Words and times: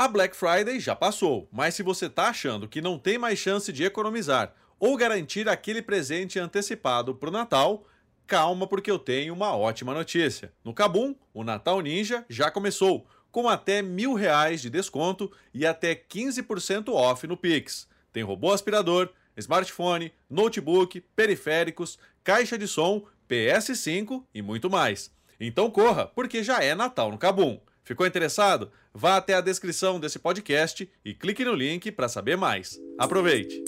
A 0.00 0.08
Black 0.08 0.34
Friday 0.34 0.80
já 0.80 0.96
passou, 0.96 1.46
mas 1.52 1.74
se 1.74 1.82
você 1.82 2.06
está 2.06 2.30
achando 2.30 2.66
que 2.66 2.80
não 2.80 2.98
tem 2.98 3.18
mais 3.18 3.38
chance 3.38 3.70
de 3.70 3.84
economizar 3.84 4.54
ou 4.78 4.96
garantir 4.96 5.46
aquele 5.46 5.82
presente 5.82 6.38
antecipado 6.38 7.14
para 7.14 7.28
o 7.28 7.32
Natal, 7.32 7.84
calma 8.26 8.66
porque 8.66 8.90
eu 8.90 8.98
tenho 8.98 9.34
uma 9.34 9.54
ótima 9.54 9.92
notícia. 9.92 10.54
No 10.64 10.72
Cabum, 10.72 11.14
o 11.34 11.44
Natal 11.44 11.82
Ninja 11.82 12.24
já 12.30 12.50
começou, 12.50 13.06
com 13.30 13.46
até 13.46 13.82
mil 13.82 14.14
reais 14.14 14.62
de 14.62 14.70
desconto 14.70 15.30
e 15.52 15.66
até 15.66 15.94
15% 15.94 16.88
off 16.94 17.26
no 17.26 17.36
Pix. 17.36 17.86
Tem 18.10 18.22
robô 18.22 18.52
aspirador, 18.52 19.10
smartphone, 19.36 20.14
notebook, 20.30 21.02
periféricos, 21.14 21.98
caixa 22.24 22.56
de 22.56 22.66
som, 22.66 23.04
PS5 23.28 24.24
e 24.32 24.40
muito 24.40 24.70
mais. 24.70 25.10
Então 25.38 25.70
corra, 25.70 26.06
porque 26.06 26.42
já 26.42 26.64
é 26.64 26.74
Natal 26.74 27.10
no 27.10 27.18
Cabum. 27.18 27.60
Ficou 27.90 28.06
interessado? 28.06 28.70
Vá 28.94 29.16
até 29.16 29.34
a 29.34 29.40
descrição 29.40 29.98
desse 29.98 30.16
podcast 30.16 30.88
e 31.04 31.12
clique 31.12 31.44
no 31.44 31.52
link 31.52 31.90
para 31.90 32.08
saber 32.08 32.36
mais. 32.36 32.78
Aproveite! 32.96 33.64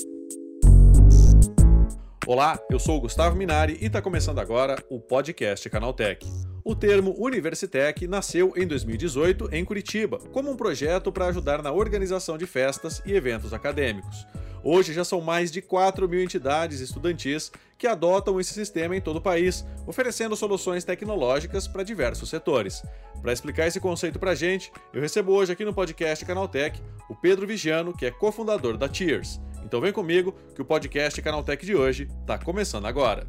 Olá, 2.24 2.56
eu 2.70 2.79
sou 2.79 2.98
o 2.98 3.01
Gustavo 3.01 3.34
Minari 3.34 3.79
e 3.80 3.87
está 3.87 4.01
começando 4.01 4.38
agora 4.38 4.80
o 4.88 5.01
podcast 5.01 5.69
Canaltech. 5.69 6.24
O 6.65 6.77
termo 6.77 7.16
Universitec 7.19 8.06
nasceu 8.06 8.52
em 8.55 8.65
2018 8.65 9.48
em 9.52 9.65
Curitiba, 9.65 10.20
como 10.30 10.52
um 10.52 10.57
projeto 10.57 11.10
para 11.10 11.27
ajudar 11.27 11.60
na 11.60 11.73
organização 11.73 12.38
de 12.38 12.46
festas 12.46 13.02
e 13.04 13.15
eventos 13.15 13.52
acadêmicos. 13.52 14.24
Hoje 14.65 14.93
já 14.93 15.05
são 15.05 15.21
mais 15.21 15.51
de 15.51 15.61
4 15.61 16.09
mil 16.09 16.23
entidades 16.23 16.80
estudantis 16.80 17.51
que 17.77 17.87
adotam 17.87 18.39
esse 18.39 18.55
sistema 18.55 18.97
em 18.97 19.01
todo 19.01 19.16
o 19.16 19.21
país, 19.21 19.65
oferecendo 19.87 20.37
soluções 20.37 20.85
tecnológicas 20.85 21.66
para 21.66 21.83
diversos 21.83 22.29
setores. 22.29 22.83
Para 23.21 23.33
explicar 23.33 23.66
esse 23.66 23.80
conceito 23.80 24.19
para 24.19 24.30
a 24.30 24.35
gente, 24.37 24.73
eu 24.93 25.01
recebo 25.01 25.33
hoje 25.33 25.52
aqui 25.52 25.65
no 25.65 25.75
podcast 25.75 26.25
Canaltech 26.25 26.80
o 27.09 27.15
Pedro 27.15 27.47
Vigiano, 27.47 27.97
que 27.97 28.07
é 28.07 28.11
cofundador 28.11 28.77
da 28.77 28.88
Tears. 28.88 29.41
Então 29.65 29.80
vem 29.80 29.93
comigo 29.93 30.35
que 30.54 30.63
o 30.63 30.65
podcast 30.65 31.21
Canaltech 31.21 31.65
de 31.66 31.74
hoje 31.74 32.09
está 32.23 32.38
começando 32.38 32.87
agora. 32.87 33.26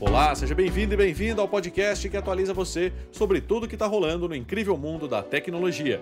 Olá, 0.00 0.32
seja 0.32 0.54
bem-vindo 0.54 0.94
e 0.94 0.96
bem-vinda 0.96 1.42
ao 1.42 1.48
podcast 1.48 2.08
que 2.08 2.16
atualiza 2.16 2.54
você 2.54 2.92
sobre 3.10 3.40
tudo 3.40 3.66
que 3.66 3.74
está 3.74 3.84
rolando 3.84 4.28
no 4.28 4.34
incrível 4.36 4.76
mundo 4.76 5.08
da 5.08 5.24
tecnologia. 5.24 6.00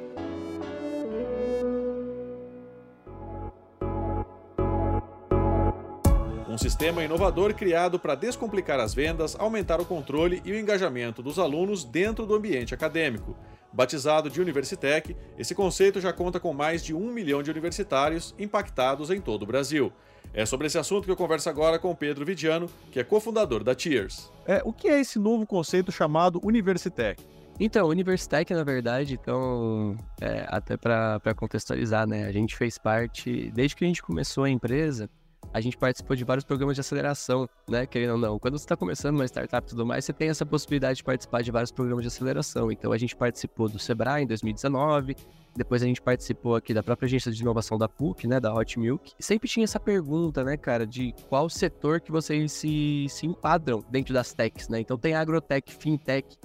Um 6.46 6.58
sistema 6.58 7.02
inovador 7.02 7.54
criado 7.54 7.98
para 7.98 8.14
descomplicar 8.14 8.78
as 8.80 8.92
vendas, 8.92 9.34
aumentar 9.38 9.80
o 9.80 9.86
controle 9.86 10.42
e 10.44 10.52
o 10.52 10.58
engajamento 10.58 11.22
dos 11.22 11.38
alunos 11.38 11.82
dentro 11.82 12.26
do 12.26 12.34
ambiente 12.34 12.74
acadêmico. 12.74 13.34
Batizado 13.72 14.28
de 14.28 14.42
Universitec, 14.42 15.16
esse 15.38 15.54
conceito 15.54 16.02
já 16.02 16.12
conta 16.12 16.38
com 16.38 16.52
mais 16.52 16.84
de 16.84 16.92
um 16.92 17.10
milhão 17.10 17.42
de 17.42 17.50
universitários 17.50 18.34
impactados 18.38 19.10
em 19.10 19.22
todo 19.22 19.44
o 19.44 19.46
Brasil. 19.46 19.90
É 20.36 20.44
sobre 20.44 20.66
esse 20.66 20.76
assunto 20.76 21.06
que 21.06 21.10
eu 21.10 21.16
converso 21.16 21.48
agora 21.48 21.78
com 21.78 21.90
o 21.90 21.96
Pedro 21.96 22.22
Vidiano, 22.22 22.68
que 22.92 23.00
é 23.00 23.04
cofundador 23.04 23.64
da 23.64 23.74
Tears. 23.74 24.30
É, 24.46 24.60
o 24.66 24.70
que 24.70 24.86
é 24.86 25.00
esse 25.00 25.18
novo 25.18 25.46
conceito 25.46 25.90
chamado 25.90 26.38
Universitec? 26.44 27.24
Então, 27.58 27.88
Universitec, 27.88 28.52
na 28.52 28.62
verdade, 28.62 29.14
então, 29.14 29.96
é, 30.20 30.44
até 30.48 30.76
para 30.76 31.34
contextualizar, 31.34 32.06
né? 32.06 32.26
A 32.26 32.32
gente 32.32 32.54
fez 32.54 32.76
parte, 32.76 33.50
desde 33.54 33.74
que 33.76 33.84
a 33.86 33.88
gente 33.88 34.02
começou 34.02 34.44
a 34.44 34.50
empresa, 34.50 35.08
a 35.52 35.60
gente 35.60 35.76
participou 35.76 36.16
de 36.16 36.24
vários 36.24 36.44
programas 36.44 36.76
de 36.76 36.80
aceleração, 36.80 37.48
né? 37.68 37.86
Querendo 37.86 38.12
ou 38.12 38.18
não. 38.18 38.38
Quando 38.38 38.58
você 38.58 38.64
está 38.64 38.76
começando 38.76 39.14
uma 39.14 39.24
startup 39.24 39.66
e 39.66 39.70
tudo 39.70 39.86
mais, 39.86 40.04
você 40.04 40.12
tem 40.12 40.28
essa 40.28 40.44
possibilidade 40.44 40.98
de 40.98 41.04
participar 41.04 41.42
de 41.42 41.50
vários 41.50 41.70
programas 41.72 42.02
de 42.02 42.08
aceleração. 42.08 42.70
Então, 42.70 42.92
a 42.92 42.98
gente 42.98 43.16
participou 43.16 43.68
do 43.68 43.78
Sebrae 43.78 44.22
em 44.22 44.26
2019, 44.26 45.16
depois 45.56 45.82
a 45.82 45.86
gente 45.86 46.02
participou 46.02 46.54
aqui 46.54 46.74
da 46.74 46.82
própria 46.82 47.06
agência 47.06 47.32
de 47.32 47.40
inovação 47.40 47.78
da 47.78 47.88
PUC, 47.88 48.26
né, 48.26 48.38
da 48.38 48.52
Hot 48.54 48.78
Milk. 48.78 49.12
E 49.18 49.22
sempre 49.22 49.48
tinha 49.48 49.64
essa 49.64 49.80
pergunta, 49.80 50.44
né, 50.44 50.56
cara, 50.56 50.86
de 50.86 51.14
qual 51.28 51.48
setor 51.48 52.00
que 52.00 52.12
vocês 52.12 52.52
se, 52.52 53.06
se 53.08 53.26
enquadram 53.26 53.82
dentro 53.90 54.12
das 54.12 54.34
techs, 54.34 54.68
né? 54.68 54.80
Então 54.80 54.98
tem 54.98 55.14
agrotech, 55.14 55.74
fintech, 55.74 56.36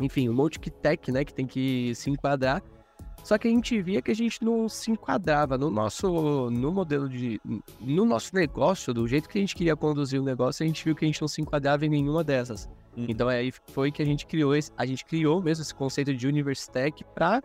enfim, 0.00 0.28
um 0.28 0.34
monte 0.34 0.58
de 0.58 0.70
tech, 0.70 1.10
né, 1.12 1.24
que 1.24 1.32
tem 1.32 1.46
que 1.46 1.94
se 1.94 2.10
enquadrar. 2.10 2.62
Só 3.26 3.36
que 3.36 3.48
a 3.48 3.50
gente 3.50 3.82
via 3.82 4.00
que 4.00 4.12
a 4.12 4.14
gente 4.14 4.44
não 4.44 4.68
se 4.68 4.88
enquadrava 4.92 5.58
no 5.58 5.68
nosso 5.68 6.48
no 6.48 6.70
modelo 6.70 7.08
de 7.08 7.40
no 7.80 8.04
nosso 8.04 8.32
negócio, 8.32 8.94
do 8.94 9.08
jeito 9.08 9.28
que 9.28 9.36
a 9.36 9.40
gente 9.40 9.56
queria 9.56 9.74
conduzir 9.74 10.20
o 10.20 10.24
negócio, 10.24 10.62
a 10.62 10.66
gente 10.66 10.84
viu 10.84 10.94
que 10.94 11.04
a 11.04 11.08
gente 11.08 11.20
não 11.20 11.26
se 11.26 11.42
enquadrava 11.42 11.84
em 11.84 11.88
nenhuma 11.88 12.22
dessas. 12.22 12.68
Uhum. 12.96 13.06
Então 13.08 13.26
aí 13.26 13.52
foi 13.72 13.90
que 13.90 14.00
a 14.00 14.04
gente 14.04 14.28
criou 14.28 14.54
esse, 14.54 14.70
a 14.78 14.86
gente 14.86 15.04
criou 15.04 15.42
mesmo 15.42 15.62
esse 15.62 15.74
conceito 15.74 16.14
de 16.14 16.24
Universitech 16.28 17.04
para 17.16 17.42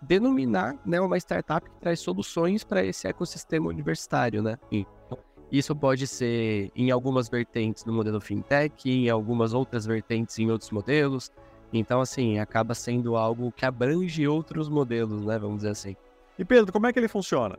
denominar 0.00 0.78
né, 0.86 0.98
uma 0.98 1.18
startup 1.18 1.68
que 1.68 1.76
traz 1.78 2.00
soluções 2.00 2.64
para 2.64 2.82
esse 2.82 3.06
ecossistema 3.06 3.68
universitário, 3.68 4.42
né? 4.42 4.56
Então, 4.72 5.18
isso 5.52 5.76
pode 5.76 6.06
ser 6.06 6.72
em 6.74 6.90
algumas 6.90 7.28
vertentes 7.28 7.84
no 7.84 7.92
modelo 7.92 8.22
fintech, 8.22 8.88
em 8.88 9.10
algumas 9.10 9.52
outras 9.52 9.84
vertentes 9.84 10.38
em 10.38 10.50
outros 10.50 10.70
modelos. 10.70 11.30
Então, 11.72 12.00
assim, 12.00 12.38
acaba 12.38 12.74
sendo 12.74 13.16
algo 13.16 13.52
que 13.52 13.64
abrange 13.64 14.26
outros 14.26 14.68
modelos, 14.68 15.24
né? 15.24 15.38
Vamos 15.38 15.58
dizer 15.58 15.70
assim. 15.70 15.96
E 16.38 16.44
Pedro, 16.44 16.72
como 16.72 16.86
é 16.86 16.92
que 16.92 16.98
ele 16.98 17.08
funciona? 17.08 17.58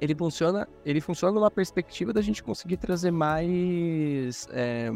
Ele 0.00 0.14
funciona, 0.14 0.68
ele 0.84 1.00
funciona 1.00 1.34
numa 1.34 1.50
perspectiva 1.50 2.12
da 2.12 2.22
gente 2.22 2.42
conseguir 2.42 2.76
trazer 2.76 3.10
mais, 3.10 4.48
é, 4.52 4.90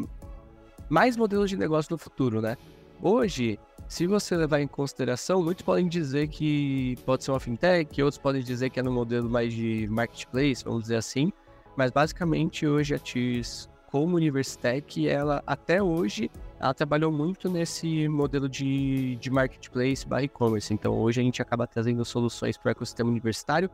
mais 0.89 1.15
modelos 1.15 1.49
de 1.49 1.57
negócio 1.57 1.91
no 1.91 1.97
futuro, 1.97 2.41
né? 2.41 2.57
Hoje, 3.01 3.59
se 3.87 4.07
você 4.07 4.35
levar 4.35 4.61
em 4.61 4.67
consideração, 4.67 5.43
muitos 5.43 5.63
podem 5.63 5.87
dizer 5.87 6.27
que 6.27 6.97
pode 7.05 7.23
ser 7.23 7.31
uma 7.31 7.39
fintech, 7.39 8.01
outros 8.01 8.17
podem 8.17 8.41
dizer 8.41 8.69
que 8.69 8.79
é 8.79 8.83
no 8.83 8.91
modelo 8.91 9.29
mais 9.29 9.53
de 9.53 9.87
marketplace, 9.89 10.63
vamos 10.63 10.83
dizer 10.83 10.95
assim. 10.95 11.31
Mas 11.75 11.91
basicamente 11.91 12.65
hoje 12.65 12.95
a 12.95 12.99
TIS, 12.99 13.69
como 13.91 14.15
Universitec, 14.15 15.07
ela 15.07 15.43
até 15.45 15.83
hoje 15.83 16.31
ela 16.59 16.73
trabalhou 16.73 17.11
muito 17.11 17.49
nesse 17.49 18.07
modelo 18.07 18.47
de, 18.47 19.15
de 19.17 19.29
marketplace 19.29 20.07
barra 20.07 20.23
e-commerce. 20.23 20.73
Então 20.73 20.93
hoje 20.97 21.21
a 21.21 21.23
gente 21.23 21.41
acaba 21.41 21.67
trazendo 21.67 22.03
soluções 22.05 22.57
para 22.57 22.69
o 22.69 22.71
ecossistema 22.71 23.09
universitário, 23.09 23.69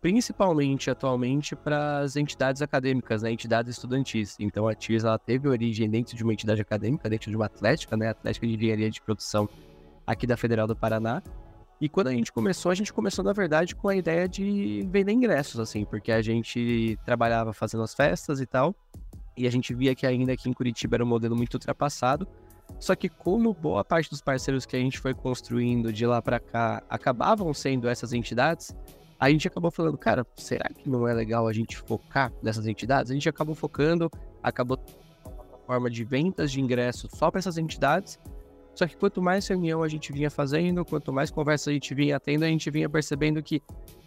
principalmente 0.00 0.90
atualmente 0.90 1.56
para 1.56 2.00
as 2.00 2.16
entidades 2.16 2.60
acadêmicas, 2.60 3.22
né, 3.22 3.30
entidades 3.30 3.72
estudantis. 3.72 4.36
Então 4.38 4.66
a 4.68 4.74
TIRS 4.74 5.04
ela 5.04 5.18
teve 5.18 5.48
origem 5.48 5.88
dentro 5.88 6.16
de 6.16 6.22
uma 6.22 6.32
entidade 6.32 6.60
acadêmica, 6.60 7.08
dentro 7.08 7.30
de 7.30 7.36
uma 7.36 7.46
atlética, 7.46 7.96
né, 7.96 8.08
Atlética 8.08 8.46
de 8.46 8.54
Engenharia 8.54 8.90
de 8.90 9.00
Produção 9.00 9.48
aqui 10.06 10.26
da 10.26 10.36
Federal 10.36 10.66
do 10.66 10.76
Paraná. 10.76 11.22
E 11.80 11.88
quando 11.88 12.08
a 12.08 12.12
gente 12.12 12.32
começou, 12.32 12.70
a 12.70 12.74
gente 12.74 12.92
começou 12.92 13.24
na 13.24 13.32
verdade 13.32 13.74
com 13.74 13.88
a 13.88 13.96
ideia 13.96 14.28
de 14.28 14.86
vender 14.90 15.12
ingressos, 15.12 15.58
assim, 15.60 15.84
porque 15.84 16.12
a 16.12 16.22
gente 16.22 16.98
trabalhava 17.04 17.52
fazendo 17.52 17.82
as 17.82 17.94
festas 17.94 18.40
e 18.40 18.46
tal, 18.46 18.74
e 19.36 19.46
a 19.46 19.50
gente 19.50 19.74
via 19.74 19.94
que 19.94 20.06
ainda 20.06 20.32
aqui 20.32 20.48
em 20.48 20.52
Curitiba 20.52 20.96
era 20.96 21.04
um 21.04 21.08
modelo 21.08 21.36
muito 21.36 21.54
ultrapassado. 21.54 22.26
Só 22.78 22.94
que 22.94 23.08
como 23.08 23.52
boa 23.52 23.84
parte 23.84 24.10
dos 24.10 24.20
parceiros 24.20 24.66
que 24.66 24.76
a 24.76 24.78
gente 24.78 24.98
foi 24.98 25.14
construindo 25.14 25.92
de 25.92 26.06
lá 26.06 26.20
para 26.20 26.40
cá 26.40 26.82
acabavam 26.88 27.52
sendo 27.52 27.88
essas 27.88 28.12
entidades, 28.12 28.74
a 29.18 29.30
gente 29.30 29.46
acabou 29.46 29.70
falando, 29.70 29.96
cara, 29.96 30.26
será 30.36 30.68
que 30.68 30.88
não 30.88 31.06
é 31.06 31.14
legal 31.14 31.46
a 31.46 31.52
gente 31.52 31.76
focar 31.76 32.32
nessas 32.42 32.66
entidades? 32.66 33.10
A 33.10 33.14
gente 33.14 33.28
acabou 33.28 33.54
focando, 33.54 34.10
acabou 34.42 34.78
forma 35.66 35.90
de 35.90 36.04
vendas 36.04 36.52
de 36.52 36.60
ingressos 36.60 37.10
só 37.12 37.30
para 37.30 37.38
essas 37.38 37.58
entidades. 37.58 38.18
Só 38.74 38.86
que 38.86 38.96
quanto 38.96 39.22
mais 39.22 39.46
reunião 39.46 39.82
a 39.82 39.88
gente 39.88 40.12
vinha 40.12 40.30
fazendo, 40.30 40.84
quanto 40.84 41.12
mais 41.12 41.30
conversa 41.30 41.70
a 41.70 41.72
gente 41.72 41.94
vinha 41.94 42.18
tendo, 42.18 42.44
a 42.44 42.48
gente 42.48 42.68
vinha 42.70 42.88
percebendo 42.88 43.42
que, 43.42 43.62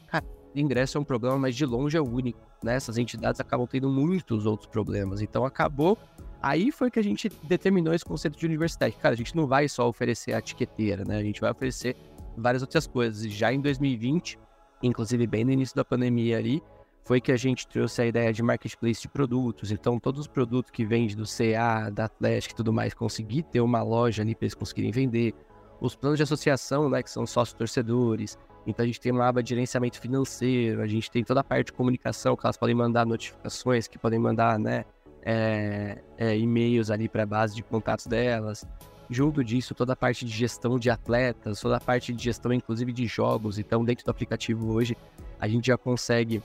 cara, 0.07 0.25
ingresso 0.62 0.97
é 0.97 1.01
um 1.01 1.03
problema, 1.03 1.38
mas 1.38 1.56
de 1.56 1.66
longe 1.66 1.97
é 1.97 2.01
o 2.01 2.07
único, 2.07 2.40
né? 2.63 2.75
Essas 2.75 2.97
entidades 2.97 3.40
acabam 3.40 3.68
tendo 3.68 3.90
muitos 3.90 4.45
outros 4.45 4.69
problemas. 4.69 5.22
Então 5.22 5.45
acabou. 5.45 5.97
Aí 6.41 6.72
foi 6.72 6.91
que 6.91 7.00
a 7.00 7.03
gente 7.03 7.31
determinou 7.44 7.94
esse 7.94 8.06
conceito 8.06 8.38
de 8.38 8.45
universidade. 8.45 8.96
Cara, 8.96 9.13
a 9.13 9.17
gente 9.17 9.35
não 9.35 9.47
vai 9.47 9.67
só 9.67 9.88
oferecer 9.88 10.34
a 10.34 10.40
etiqueteira, 10.40 11.03
né? 11.03 11.17
A 11.17 11.23
gente 11.23 11.41
vai 11.41 11.52
oferecer 11.52 11.96
várias 12.37 12.61
outras 12.61 12.85
coisas. 12.85 13.26
E 13.26 13.29
já 13.29 13.52
em 13.52 13.59
2020, 13.59 14.37
inclusive 14.84 15.26
bem 15.26 15.43
no 15.43 15.52
início 15.52 15.76
da 15.76 15.84
pandemia 15.84 16.37
ali, 16.37 16.61
foi 17.08 17.22
que 17.22 17.31
a 17.31 17.37
gente 17.37 17.66
trouxe 17.67 18.02
a 18.02 18.05
ideia 18.05 18.34
de 18.34 18.43
marketplace 18.43 19.02
de 19.02 19.08
produtos. 19.08 19.72
Então, 19.72 19.97
todos 19.97 20.22
os 20.22 20.28
produtos 20.28 20.72
que 20.72 20.85
vende 20.85 21.16
do 21.16 21.23
CA, 21.23 21.90
da 21.90 22.05
Atlético 22.05 22.53
e 22.53 22.58
tudo 22.58 22.73
mais, 22.73 22.93
conseguir 22.93 23.43
ter 23.43 23.61
uma 23.61 23.81
loja 23.81 24.22
ali 24.22 24.35
para 24.35 24.43
eles 24.43 24.53
conseguirem 24.53 24.91
vender. 24.91 25.34
Os 25.79 25.96
planos 25.96 26.17
de 26.17 26.23
associação, 26.23 26.90
né, 26.90 27.02
que 27.02 27.09
são 27.09 27.26
sócios 27.26 27.58
torcedores. 27.58 28.37
Então, 28.67 28.84
a 28.84 28.85
gente 28.85 28.99
tem 28.99 29.14
de 29.14 29.49
gerenciamento 29.49 29.99
financeiro, 29.99 30.81
a 30.81 30.87
gente 30.87 31.09
tem 31.09 31.23
toda 31.23 31.40
a 31.40 31.43
parte 31.43 31.67
de 31.67 31.73
comunicação, 31.73 32.35
que 32.35 32.46
elas 32.46 32.58
podem 32.58 32.75
mandar 32.75 33.05
notificações, 33.05 33.87
que 33.87 33.97
podem 33.97 34.19
mandar, 34.19 34.59
né, 34.59 34.84
é, 35.23 36.03
é, 36.17 36.37
e-mails 36.37 36.91
ali 36.91 37.08
para 37.08 37.23
a 37.23 37.25
base 37.25 37.55
de 37.55 37.64
contatos 37.64 38.05
delas 38.05 38.67
junto 39.09 39.43
disso, 39.43 39.73
toda 39.73 39.93
a 39.93 39.96
parte 39.96 40.25
de 40.25 40.31
gestão 40.31 40.78
de 40.78 40.90
atletas, 40.90 41.61
toda 41.61 41.78
a 41.78 41.79
parte 41.79 42.14
de 42.14 42.23
gestão, 42.23 42.52
inclusive, 42.52 42.91
de 42.91 43.08
jogos. 43.08 43.58
Então, 43.58 43.84
dentro 43.84 44.05
do 44.05 44.11
aplicativo 44.11 44.73
hoje, 44.73 44.97
a 45.40 45.47
gente 45.47 45.67
já 45.67 45.78
consegue 45.78 46.43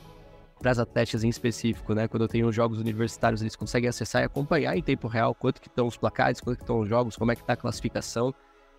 para 0.60 0.70
as 0.70 0.78
atletas 0.78 1.24
em 1.24 1.28
específico, 1.28 1.92
né? 1.92 2.06
Quando 2.06 2.22
eu 2.22 2.28
tenho 2.28 2.52
jogos 2.52 2.78
universitários, 2.78 3.40
eles 3.40 3.56
conseguem 3.56 3.88
acessar 3.88 4.22
e 4.22 4.26
acompanhar 4.26 4.76
em 4.76 4.82
tempo 4.82 5.08
real 5.08 5.34
quanto 5.34 5.60
que 5.60 5.66
estão 5.66 5.88
os 5.88 5.96
placares, 5.96 6.40
quanto 6.40 6.58
que 6.58 6.62
estão 6.62 6.78
os 6.78 6.88
jogos, 6.88 7.16
como 7.16 7.32
é 7.32 7.34
que 7.34 7.42
está 7.42 7.54
a 7.54 7.56
classificação. 7.56 8.32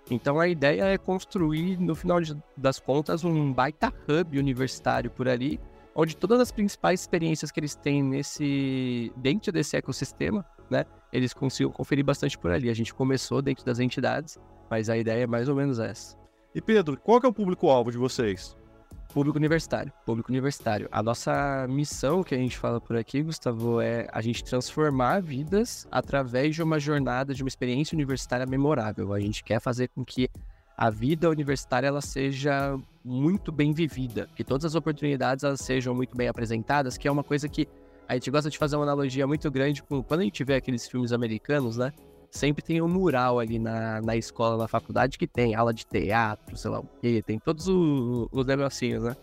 Então 0.10 0.40
a 0.40 0.48
ideia 0.48 0.84
é 0.86 0.98
construir, 0.98 1.78
no 1.80 1.96
final 1.96 2.20
das 2.58 2.80
contas, 2.80 3.24
um 3.24 3.54
baita 3.54 3.94
hub 4.08 4.38
universitário 4.38 5.10
por 5.10 5.28
ali, 5.28 5.60
onde 5.96 6.16
todas 6.16 6.40
as 6.40 6.52
principais 6.52 7.02
experiências 7.02 7.52
que 7.52 7.60
eles 7.60 7.76
têm 7.76 8.04
nesse 8.04 9.12
dentro 9.16 9.52
desse 9.52 9.78
ecossistema, 9.78 10.46
né, 10.70 10.86
eles 11.12 11.34
consigam 11.34 11.72
conferir 11.72 12.04
bastante 12.04 12.38
por 12.38 12.52
ali. 12.52 12.70
A 12.70 12.74
gente 12.74 12.94
começou 12.94 13.42
dentro 13.42 13.66
das 13.66 13.80
entidades, 13.80 14.38
mas 14.70 14.90
a 14.90 14.98
ideia 14.98 15.24
é 15.24 15.28
mais 15.28 15.48
ou 15.48 15.56
menos 15.56 15.80
essa. 15.80 16.18
E 16.54 16.62
Pedro, 16.62 16.98
qual 17.00 17.20
é 17.24 17.28
o 17.28 17.34
público-alvo 17.34 17.92
de 17.92 17.98
vocês? 17.98 18.56
Público 19.14 19.38
universitário, 19.38 19.94
público 20.04 20.32
universitário. 20.32 20.90
A 20.92 21.04
nossa 21.04 21.68
missão 21.70 22.24
que 22.24 22.34
a 22.34 22.38
gente 22.38 22.58
fala 22.58 22.82
por 22.82 22.98
aqui, 22.98 23.22
Gustavo, 23.22 23.80
é 23.80 24.08
a 24.12 24.22
gente 24.22 24.44
transformar 24.44 25.22
vidas 25.22 25.88
através 25.92 26.56
de 26.56 26.64
uma 26.64 26.80
jornada, 26.80 27.32
de 27.32 27.44
uma 27.44 27.48
experiência 27.48 27.96
universitária 27.96 28.44
memorável. 28.48 29.14
A 29.14 29.20
gente 29.20 29.44
quer 29.44 29.62
fazer 29.62 29.90
com 29.90 30.04
que 30.04 30.28
a 30.76 30.90
vida 30.90 31.30
universitária 31.30 31.88
ela 31.88 32.02
seja 32.02 32.76
muito 33.06 33.52
bem 33.52 33.72
vivida, 33.72 34.28
que 34.36 34.44
todas 34.44 34.66
as 34.66 34.74
oportunidades 34.74 35.44
elas 35.44 35.62
sejam 35.62 35.94
muito 35.94 36.18
bem 36.18 36.28
apresentadas, 36.28 36.98
que 36.98 37.08
é 37.08 37.12
uma 37.12 37.24
coisa 37.24 37.48
que 37.48 37.68
a 38.08 38.16
gente 38.16 38.32
gosta 38.32 38.50
de 38.50 38.58
fazer 38.58 38.78
uma 38.78 38.84
analogia 38.84 39.28
muito 39.28 39.50
grande 39.52 39.84
com 39.84 40.02
quando 40.02 40.22
a 40.22 40.24
gente 40.24 40.44
vê 40.44 40.56
aqueles 40.56 40.88
filmes 40.88 41.14
americanos, 41.14 41.78
né? 41.78 41.94
Sempre 42.34 42.64
tem 42.64 42.82
um 42.82 42.88
mural 42.88 43.40
ali 43.40 43.60
na, 43.60 44.02
na 44.02 44.16
escola, 44.16 44.58
na 44.58 44.68
faculdade, 44.68 45.20
que 45.20 45.28
tem 45.28 45.54
aula 45.54 45.72
de 45.72 45.86
teatro, 45.86 46.58
sei 46.58 46.72
lá 46.72 46.80
o 46.80 46.90
quê, 47.00 47.22
tem 47.24 47.38
todos 47.38 47.68
os, 47.68 48.28
os 48.32 48.46
negocinhos, 48.48 49.04
né? 49.04 49.16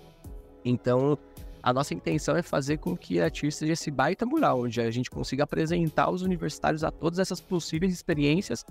Então, 0.64 1.18
a 1.60 1.72
nossa 1.72 1.92
intenção 1.92 2.36
é 2.36 2.42
fazer 2.42 2.78
com 2.78 2.96
que 2.96 3.20
a 3.20 3.28
TIR 3.28 3.50
seja 3.50 3.72
esse 3.72 3.90
baita 3.90 4.24
mural, 4.24 4.62
onde 4.62 4.80
a 4.80 4.88
gente 4.92 5.10
consiga 5.10 5.42
apresentar 5.42 6.08
os 6.08 6.22
universitários 6.22 6.84
a 6.84 6.90
todas 6.92 7.18
essas 7.18 7.40
possíveis 7.40 7.92
experiências 7.92 8.64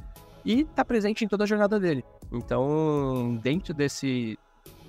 e 0.45 0.63
tá 0.63 0.85
presente 0.85 1.25
em 1.25 1.27
toda 1.27 1.43
a 1.43 1.47
jornada 1.47 1.77
dele. 1.77 2.01
Então, 2.31 3.37
dentro 3.43 3.73
desse, 3.73 4.39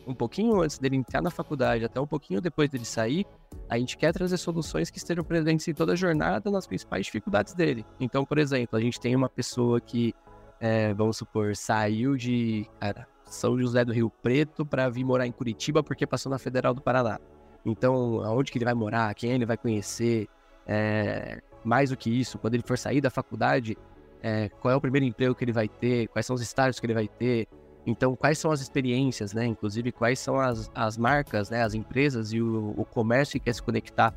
um 0.06 0.14
pouquinho 0.14 0.61
antes 0.61 0.79
dele 0.79 0.97
entrar 0.97 1.23
na 1.23 1.31
faculdade, 1.31 1.85
até 1.85 2.00
um 2.00 2.06
pouquinho 2.06 2.41
depois 2.41 2.69
dele 2.69 2.85
sair, 2.85 3.26
a 3.69 3.79
gente 3.79 3.97
quer 3.97 4.12
trazer 4.12 4.37
soluções 4.37 4.91
que 4.91 4.99
estejam 4.99 5.25
presentes 5.25 5.67
em 5.69 5.75
toda 5.75 5.93
a 5.93 5.97
jornada 5.97 6.50
nas 6.50 6.67
principais 6.67 7.06
dificuldades 7.06 7.55
dele. 7.55 7.85
Então, 7.99 8.25
por 8.25 8.38
exemplo, 8.38 8.79
a 8.79 8.81
gente 8.81 8.99
tem 9.00 9.14
uma 9.14 9.29
pessoa 9.29 9.81
que, 9.81 10.14
é, 10.61 10.93
vamos 10.94 11.17
supor, 11.17 11.55
saiu 11.56 12.17
de 12.17 12.67
cara, 12.81 13.06
São 13.25 13.58
José 13.58 13.85
do 13.85 13.93
Rio 13.93 14.11
Preto 14.23 14.64
para 14.64 14.88
vir 14.88 15.05
morar 15.05 15.26
em 15.26 15.32
Curitiba 15.32 15.82
porque 15.82 16.06
passou 16.06 16.31
na 16.31 16.38
Federal 16.38 16.75
do 16.75 16.82
Paraná. 16.82 17.19
Então, 17.64 18.23
aonde 18.23 18.50
que 18.50 18.58
ele 18.58 18.64
vai 18.64 18.75
morar, 18.75 19.14
quem 19.14 19.32
ele 19.32 19.47
vai 19.47 19.56
conhecer, 19.56 20.29
é, 20.67 21.41
mais 21.64 21.91
do 21.91 21.97
que 21.97 22.11
isso, 22.11 22.38
quando 22.38 22.55
ele 22.55 22.62
for 22.67 22.79
sair 22.79 23.00
da 23.00 23.11
faculdade, 23.11 23.76
é, 24.23 24.49
qual 24.49 24.73
é 24.73 24.76
o 24.76 24.81
primeiro 24.81 25.06
emprego 25.06 25.35
que 25.35 25.44
ele 25.44 25.52
vai 25.52 25.69
ter, 25.69 26.08
quais 26.08 26.26
são 26.26 26.35
os 26.35 26.43
estágios 26.43 26.79
que 26.79 26.87
ele 26.87 26.94
vai 26.94 27.08
ter, 27.08 27.47
então, 27.87 28.15
quais 28.15 28.38
são 28.38 28.50
as 28.50 28.61
experiências, 28.61 29.32
né? 29.32 29.47
Inclusive, 29.47 29.91
quais 29.91 30.19
são 30.19 30.38
as, 30.38 30.71
as 30.75 30.97
marcas, 30.97 31.50
né? 31.50 31.62
As 31.62 31.75
empresas 31.75 32.32
e 32.32 32.41
o, 32.41 32.75
o 32.77 32.85
comércio 32.85 33.38
que 33.38 33.47
quer 33.47 33.55
se 33.55 33.62
conectar 33.62 34.15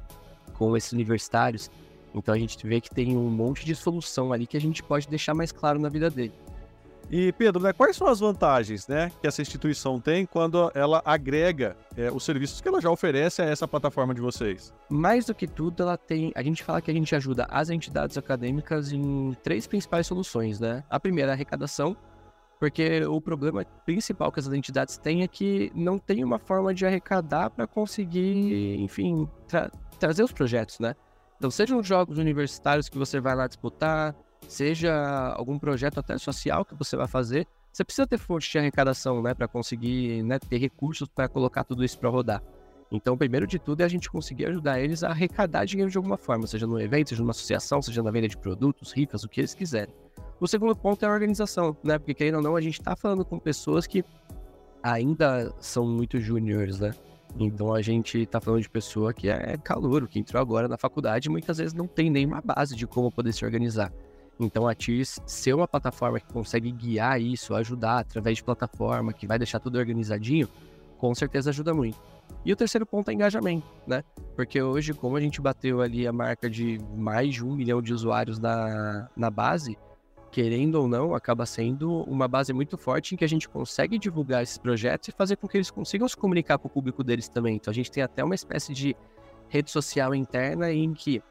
com 0.54 0.76
esses 0.76 0.92
universitários. 0.92 1.72
Então, 2.14 2.34
a 2.34 2.38
gente 2.38 2.66
vê 2.68 2.80
que 2.80 2.90
tem 2.90 3.18
um 3.18 3.30
monte 3.30 3.66
de 3.66 3.76
solução 3.76 4.32
ali 4.32 4.46
que 4.46 4.58
a 4.58 4.62
gente 4.62 4.84
pode 4.84 5.08
deixar 5.08 5.34
mais 5.34 5.52
claro 5.52 5.80
na 5.80 5.90
vida 5.90 6.10
dele. 6.10 6.34
E 7.10 7.32
Pedro, 7.34 7.62
né, 7.62 7.74
quais 7.74 7.98
são 7.98 8.08
as 8.08 8.20
vantagens 8.20 8.88
né, 8.88 9.12
que 9.22 9.28
essa 9.28 9.42
instituição 9.42 10.00
tem 10.00 10.26
quando 10.26 10.72
ela 10.74 11.02
agrega 11.04 11.76
é, 11.98 12.10
os 12.10 12.24
serviços 12.24 12.62
que 12.62 12.68
ela 12.68 12.80
já 12.80 12.90
oferece 12.90 13.42
a 13.42 13.46
essa 13.46 13.68
plataforma 13.68 14.14
de 14.14 14.22
vocês? 14.22 14.74
Mais 14.90 15.26
do 15.26 15.36
que 15.36 15.46
tudo, 15.46 15.84
ela 15.84 15.98
tem. 15.98 16.32
A 16.34 16.42
gente 16.42 16.64
fala 16.64 16.82
que 16.82 16.90
a 16.90 16.94
gente 16.94 17.14
ajuda 17.16 17.46
as 17.50 17.70
entidades 17.70 18.18
acadêmicas 18.18 18.92
em 18.92 19.36
três 19.44 19.68
principais 19.68 20.08
soluções, 20.08 20.60
né? 20.60 20.84
A 20.90 21.00
primeira 21.00 21.32
é 21.32 21.34
a 21.34 21.36
arrecadação, 21.36 21.96
porque 22.64 23.04
o 23.04 23.20
problema 23.20 23.66
principal 23.86 24.32
que 24.32 24.40
essas 24.40 24.54
entidades 24.54 24.98
têm 24.98 25.22
é 25.22 25.28
que 25.28 25.70
não 25.76 26.00
tem 26.00 26.24
uma 26.24 26.40
forma 26.40 26.74
de 26.74 26.86
arrecadar 26.86 27.50
para 27.50 27.68
conseguir, 27.68 28.80
enfim, 28.80 29.28
tra 29.50 29.70
trazer 30.00 30.24
os 30.24 30.32
projetos, 30.32 30.80
né? 30.80 30.96
Então, 31.36 31.52
sejam 31.52 31.84
jogos 31.84 32.18
universitários 32.18 32.88
que 32.88 32.98
você 32.98 33.20
vai 33.20 33.36
lá 33.36 33.48
disputar, 33.48 34.16
seja 34.48 34.96
algum 35.36 35.60
projeto 35.60 36.00
até 36.00 36.18
social 36.18 36.64
que 36.64 36.74
você 36.74 36.96
vai 36.96 37.06
fazer, 37.06 37.46
você 37.70 37.84
precisa 37.84 38.08
ter 38.08 38.18
fonte 38.18 38.50
de 38.50 38.58
arrecadação, 38.58 39.22
né, 39.22 39.34
para 39.34 39.46
conseguir 39.46 40.24
né, 40.24 40.40
ter 40.40 40.58
recursos 40.58 41.10
para 41.10 41.28
colocar 41.28 41.66
tudo 41.66 41.84
isso 41.84 42.00
para 42.00 42.10
rodar. 42.10 42.42
Então, 42.94 43.18
primeiro 43.18 43.48
de 43.48 43.58
tudo 43.58 43.82
é 43.82 43.86
a 43.86 43.88
gente 43.88 44.10
conseguir 44.10 44.46
ajudar 44.46 44.80
eles 44.80 45.04
a 45.04 45.10
arrecadar 45.10 45.66
dinheiro 45.66 45.90
de 45.90 45.98
alguma 45.98 46.16
forma, 46.16 46.46
seja 46.46 46.68
no 46.68 46.80
evento, 46.80 47.10
seja 47.10 47.24
numa 47.24 47.32
associação, 47.32 47.82
seja 47.82 48.04
na 48.04 48.12
venda 48.12 48.28
de 48.28 48.38
produtos, 48.38 48.92
rifas, 48.92 49.24
o 49.24 49.30
que 49.30 49.42
eles 49.42 49.56
quiserem. 49.56 49.94
O 50.40 50.48
segundo 50.48 50.76
ponto 50.76 51.04
é 51.04 51.08
a 51.08 51.12
organização, 51.12 51.76
né? 51.84 51.98
Porque 51.98 52.14
querendo 52.14 52.36
ou 52.36 52.42
não, 52.42 52.56
a 52.56 52.62
gente 52.62 52.80
está 52.80 52.96
falando 52.96 53.26
com 53.26 53.40
pessoas 53.40 53.88
que 53.88 54.06
ainda 54.84 55.52
são 55.60 55.88
muito 55.88 56.20
júniores, 56.20 56.80
né? 56.80 56.92
Então 57.40 57.74
a 57.74 57.82
gente 57.82 58.20
está 58.20 58.40
falando 58.40 58.62
de 58.62 58.70
pessoa 58.70 59.12
que 59.12 59.28
é 59.28 59.58
calouro, 59.58 60.08
que 60.08 60.20
entrou 60.20 60.40
agora 60.40 60.68
na 60.68 60.78
faculdade 60.78 61.30
e 61.30 61.32
muitas 61.32 61.58
vezes 61.58 61.74
não 61.74 61.88
tem 61.88 62.12
nenhuma 62.12 62.42
base 62.42 62.76
de 62.76 62.86
como 62.86 63.12
poder 63.12 63.34
se 63.34 63.44
organizar. 63.44 63.92
Então 64.40 64.68
a 64.68 64.76
TIRS 64.76 65.20
ser 65.26 65.56
uma 65.56 65.68
plataforma 65.68 66.20
que 66.20 66.32
consegue 66.32 66.72
guiar 66.72 67.20
isso, 67.20 67.56
ajudar 67.56 68.00
através 68.00 68.38
de 68.38 68.44
plataforma, 68.44 69.14
que 69.14 69.26
vai 69.26 69.40
deixar 69.40 69.60
tudo 69.60 69.80
organizadinho, 69.80 70.48
com 71.04 71.14
certeza 71.14 71.50
ajuda 71.50 71.74
muito. 71.74 72.02
E 72.46 72.54
o 72.54 72.56
terceiro 72.56 72.86
ponto 72.86 73.12
é 73.12 73.14
engajamento, 73.14 73.68
né? 73.86 74.06
Porque 74.38 74.62
hoje, 74.62 74.94
como 74.94 75.18
a 75.18 75.20
gente 75.20 75.42
bateu 75.42 75.82
ali 75.82 76.08
a 76.08 76.14
marca 76.14 76.50
de 76.50 76.80
mais 76.96 77.34
de 77.34 77.44
um 77.44 77.54
milhão 77.54 77.82
de 77.82 77.94
usuários 77.94 78.40
na, 78.40 79.10
na 79.14 79.30
base, 79.30 79.78
querendo 80.32 80.76
ou 80.76 80.88
não, 80.88 81.14
acaba 81.14 81.46
sendo 81.46 82.04
uma 82.04 82.26
base 82.26 82.54
muito 82.54 82.78
forte 82.78 83.14
em 83.14 83.18
que 83.18 83.26
a 83.26 83.28
gente 83.28 83.50
consegue 83.50 84.00
divulgar 84.00 84.44
esses 84.44 84.58
projetos 84.58 85.10
e 85.10 85.12
fazer 85.12 85.36
com 85.36 85.46
que 85.46 85.58
eles 85.58 85.70
consigam 85.70 86.08
se 86.08 86.16
comunicar 86.16 86.58
com 86.58 86.70
o 86.70 86.72
público 86.72 87.04
deles 87.04 87.28
também. 87.28 87.58
Então 87.58 87.70
a 87.70 87.76
gente 87.76 87.92
tem 87.92 88.02
até 88.02 88.24
uma 88.24 88.34
espécie 88.34 88.74
de 88.74 88.96
rede 89.50 89.72
social 89.72 90.16
interna 90.16 90.72
em 90.72 90.94
que 90.94 91.22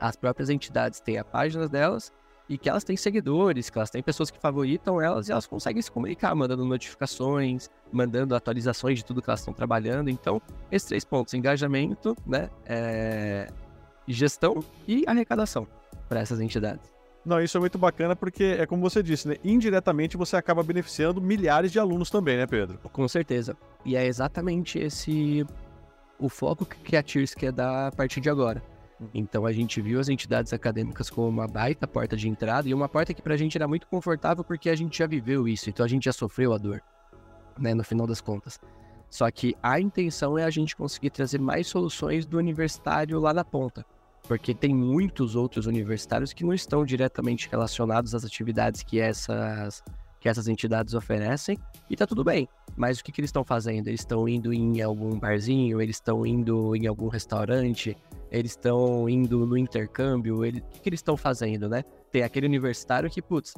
as 0.00 0.16
próprias 0.16 0.50
entidades 0.50 0.98
têm 0.98 1.16
a 1.16 1.24
página 1.24 1.68
delas 1.68 2.12
e 2.52 2.58
que 2.58 2.68
elas 2.68 2.84
têm 2.84 2.98
seguidores, 2.98 3.70
que 3.70 3.78
elas 3.78 3.88
têm 3.88 4.02
pessoas 4.02 4.30
que 4.30 4.38
favoritam 4.38 5.00
elas 5.00 5.26
e 5.26 5.32
elas 5.32 5.46
conseguem 5.46 5.80
se 5.80 5.90
comunicar, 5.90 6.34
mandando 6.34 6.66
notificações, 6.66 7.70
mandando 7.90 8.34
atualizações 8.34 8.98
de 8.98 9.04
tudo 9.06 9.22
que 9.22 9.30
elas 9.30 9.40
estão 9.40 9.54
trabalhando. 9.54 10.10
Então, 10.10 10.40
esses 10.70 10.86
três 10.86 11.02
pontos: 11.02 11.32
engajamento, 11.32 12.14
né, 12.26 12.50
é... 12.66 13.48
gestão 14.06 14.62
e 14.86 15.02
arrecadação 15.06 15.66
para 16.10 16.20
essas 16.20 16.40
entidades. 16.40 16.92
Não, 17.24 17.40
isso 17.40 17.56
é 17.56 17.60
muito 17.60 17.78
bacana 17.78 18.14
porque 18.14 18.44
é 18.58 18.66
como 18.66 18.82
você 18.82 19.02
disse, 19.02 19.28
né? 19.28 19.36
Indiretamente 19.42 20.18
você 20.18 20.36
acaba 20.36 20.62
beneficiando 20.62 21.22
milhares 21.22 21.72
de 21.72 21.78
alunos 21.78 22.10
também, 22.10 22.36
né, 22.36 22.46
Pedro? 22.46 22.78
Com 22.92 23.08
certeza. 23.08 23.56
E 23.82 23.96
é 23.96 24.04
exatamente 24.04 24.78
esse 24.78 25.46
o 26.18 26.28
foco 26.28 26.66
que 26.66 26.96
a 26.96 27.02
TIRS 27.02 27.34
quer 27.34 27.50
dar 27.50 27.86
a 27.86 27.92
partir 27.92 28.20
de 28.20 28.28
agora. 28.28 28.62
Então 29.14 29.46
a 29.46 29.52
gente 29.52 29.80
viu 29.80 30.00
as 30.00 30.08
entidades 30.08 30.52
acadêmicas 30.52 31.10
como 31.10 31.28
uma 31.28 31.46
baita 31.46 31.86
porta 31.86 32.16
de 32.16 32.28
entrada 32.28 32.68
e 32.68 32.74
uma 32.74 32.88
porta 32.88 33.14
que 33.14 33.22
pra 33.22 33.36
gente 33.36 33.56
era 33.56 33.68
muito 33.68 33.86
confortável 33.86 34.44
porque 34.44 34.70
a 34.70 34.76
gente 34.76 34.98
já 34.98 35.06
viveu 35.06 35.46
isso, 35.48 35.70
então 35.70 35.84
a 35.84 35.88
gente 35.88 36.04
já 36.04 36.12
sofreu 36.12 36.52
a 36.52 36.58
dor, 36.58 36.82
né, 37.58 37.74
no 37.74 37.84
final 37.84 38.06
das 38.06 38.20
contas. 38.20 38.58
Só 39.10 39.30
que 39.30 39.54
a 39.62 39.78
intenção 39.78 40.38
é 40.38 40.44
a 40.44 40.50
gente 40.50 40.74
conseguir 40.74 41.10
trazer 41.10 41.38
mais 41.38 41.66
soluções 41.66 42.24
do 42.24 42.38
universitário 42.38 43.20
lá 43.20 43.34
na 43.34 43.44
ponta 43.44 43.84
porque 44.26 44.54
tem 44.54 44.74
muitos 44.74 45.34
outros 45.34 45.66
universitários 45.66 46.32
que 46.32 46.44
não 46.44 46.54
estão 46.54 46.84
diretamente 46.84 47.48
relacionados 47.50 48.14
às 48.14 48.24
atividades 48.24 48.82
que 48.82 49.00
essas, 49.00 49.82
que 50.20 50.28
essas 50.28 50.48
entidades 50.48 50.94
oferecem, 50.94 51.58
e 51.90 51.96
tá 51.96 52.06
tudo 52.06 52.22
bem. 52.22 52.48
Mas 52.76 52.98
o 52.98 53.04
que, 53.04 53.12
que 53.12 53.20
eles 53.20 53.28
estão 53.28 53.44
fazendo? 53.44 53.88
Eles 53.88 54.00
estão 54.00 54.28
indo 54.28 54.52
em 54.52 54.80
algum 54.80 55.18
barzinho, 55.18 55.80
eles 55.80 55.96
estão 55.96 56.24
indo 56.24 56.74
em 56.76 56.86
algum 56.86 57.08
restaurante, 57.08 57.96
eles 58.32 58.52
estão 58.52 59.08
indo 59.08 59.46
no 59.46 59.56
intercâmbio, 59.58 60.44
ele... 60.44 60.60
o 60.60 60.62
que, 60.62 60.80
que 60.80 60.88
eles 60.88 60.98
estão 60.98 61.16
fazendo, 61.16 61.68
né? 61.68 61.84
Tem 62.10 62.22
aquele 62.22 62.46
universitário 62.46 63.10
que, 63.10 63.20
putz, 63.20 63.54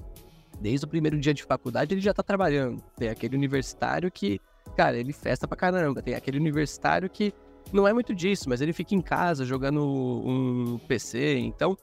desde 0.61 0.85
o 0.85 0.89
primeiro 0.89 1.19
dia 1.19 1.33
de 1.33 1.45
faculdade 1.45 1.95
ele 1.95 2.01
já 2.01 2.13
tá 2.13 2.23
trabalhando. 2.23 2.83
Tem 2.97 3.09
aquele 3.09 3.37
universitário 3.37 4.11
que, 4.11 4.41
cara, 4.77 4.99
ele 4.99 5.13
festa 5.13 5.47
pra 5.47 5.57
caramba. 5.57 6.03
Tem 6.03 6.15
aquele 6.15 6.39
universitário 6.39 7.09
que 7.09 7.33
não 7.73 7.87
é 7.87 7.93
muito 7.93 8.13
disso, 8.15 8.49
mas 8.49 8.61
ele 8.61 8.73
fica 8.73 8.95
em 8.95 9.01
casa 9.01 9.45
jogando 9.45 9.81
um 9.83 10.79
PC, 10.89 11.39
então 11.39 11.77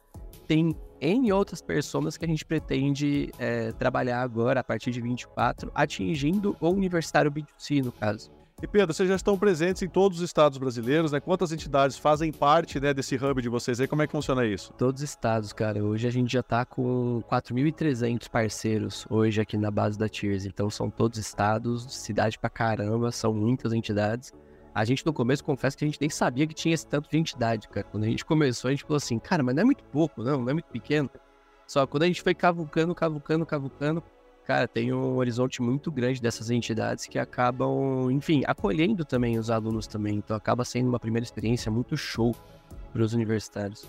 tem 0.47 0.75
N 0.99 1.31
outras 1.31 1.61
pessoas 1.61 2.17
que 2.17 2.25
a 2.25 2.27
gente 2.27 2.45
pretende 2.45 3.31
é, 3.39 3.71
trabalhar 3.71 4.21
agora, 4.21 4.59
a 4.59 4.63
partir 4.63 4.91
de 4.91 5.01
24, 5.01 5.71
atingindo 5.73 6.55
o 6.59 6.69
universitário 6.69 7.31
B2C, 7.31 7.83
no 7.83 7.91
caso. 7.91 8.29
E 8.61 8.67
Pedro, 8.67 8.93
vocês 8.93 9.09
já 9.09 9.15
estão 9.15 9.39
presentes 9.39 9.81
em 9.81 9.89
todos 9.89 10.19
os 10.19 10.23
estados 10.23 10.59
brasileiros, 10.59 11.11
né? 11.11 11.19
Quantas 11.19 11.51
entidades 11.51 11.97
fazem 11.97 12.31
parte 12.31 12.79
né, 12.79 12.93
desse 12.93 13.15
hub 13.15 13.41
de 13.41 13.49
vocês 13.49 13.81
aí? 13.81 13.87
Como 13.87 14.03
é 14.03 14.05
que 14.05 14.11
funciona 14.11 14.45
isso? 14.45 14.71
Todos 14.73 15.01
os 15.01 15.09
estados, 15.09 15.51
cara. 15.51 15.83
Hoje 15.83 16.07
a 16.07 16.11
gente 16.11 16.31
já 16.31 16.41
está 16.41 16.63
com 16.63 17.23
4.300 17.27 18.29
parceiros 18.29 19.07
hoje 19.09 19.41
aqui 19.41 19.57
na 19.57 19.71
base 19.71 19.97
da 19.97 20.07
Tears. 20.07 20.45
Então 20.45 20.69
são 20.69 20.91
todos 20.91 21.17
estados, 21.17 21.91
cidade 21.91 22.37
pra 22.37 22.51
caramba, 22.51 23.11
são 23.11 23.33
muitas 23.33 23.73
entidades. 23.73 24.31
A 24.75 24.85
gente 24.85 25.03
no 25.03 25.11
começo, 25.11 25.43
confesso 25.43 25.75
que 25.75 25.83
a 25.83 25.87
gente 25.87 25.99
nem 25.99 26.11
sabia 26.11 26.45
que 26.45 26.53
tinha 26.53 26.75
esse 26.75 26.85
tanto 26.85 27.09
de 27.09 27.17
entidade, 27.17 27.67
cara. 27.67 27.87
Quando 27.89 28.03
a 28.03 28.07
gente 28.07 28.23
começou, 28.23 28.69
a 28.69 28.71
gente 28.71 28.83
falou 28.83 28.97
assim, 28.97 29.17
cara, 29.17 29.41
mas 29.41 29.55
não 29.55 29.63
é 29.63 29.65
muito 29.65 29.83
pouco, 29.85 30.21
não, 30.21 30.39
não 30.39 30.49
é 30.49 30.53
muito 30.53 30.69
pequeno. 30.69 31.09
Só 31.65 31.87
quando 31.87 32.03
a 32.03 32.07
gente 32.07 32.21
foi 32.21 32.35
cavucando, 32.35 32.93
cavucando, 32.93 33.43
cavucando, 33.43 34.03
cara, 34.45 34.67
tem 34.67 34.93
um 34.93 35.17
horizonte 35.17 35.61
muito 35.61 35.91
grande 35.91 36.21
dessas 36.21 36.49
entidades 36.49 37.05
que 37.05 37.17
acabam, 37.17 38.09
enfim, 38.11 38.43
acolhendo 38.45 39.05
também 39.05 39.37
os 39.37 39.49
alunos 39.49 39.87
também. 39.87 40.15
Então 40.15 40.35
acaba 40.35 40.65
sendo 40.65 40.89
uma 40.89 40.99
primeira 40.99 41.23
experiência 41.23 41.71
muito 41.71 41.95
show 41.95 42.35
para 42.91 43.01
os 43.01 43.13
universitários. 43.13 43.85